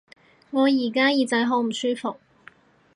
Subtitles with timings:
[0.49, 2.15] 我而家耳仔好唔舒服